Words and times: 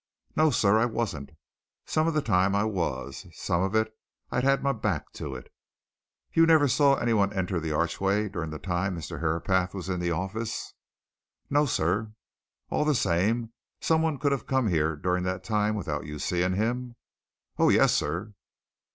"No, 0.35 0.49
sir, 0.49 0.79
I 0.79 0.85
wasn't. 0.85 1.31
Some 1.85 2.07
of 2.07 2.15
the 2.15 2.23
time 2.23 2.55
I 2.55 2.63
was 2.63 3.27
some 3.33 3.61
of 3.61 3.75
it 3.75 3.95
I'd 4.31 4.63
my 4.63 4.71
back 4.71 5.11
to 5.13 5.35
it." 5.35 5.53
"You 6.33 6.47
never 6.47 6.67
saw 6.67 6.95
any 6.95 7.13
one 7.13 7.31
enter 7.33 7.59
the 7.59 7.71
archway 7.73 8.27
during 8.27 8.49
the 8.49 8.57
time 8.57 8.97
Mr. 8.97 9.19
Herapath 9.19 9.75
was 9.75 9.89
in 9.89 9.99
the 9.99 10.09
office?" 10.09 10.73
"No, 11.51 11.67
sir." 11.67 12.13
"All 12.71 12.83
the 12.83 12.95
same, 12.95 13.53
some 13.79 14.01
one 14.01 14.17
could 14.17 14.31
have 14.31 14.47
come 14.47 14.69
here 14.69 14.95
during 14.95 15.23
that 15.25 15.43
time 15.43 15.75
without 15.75 16.07
your 16.07 16.17
seeing 16.17 16.53
him?" 16.55 16.95
"Oh, 17.59 17.69
yes, 17.69 17.93
sir!" 17.93 18.33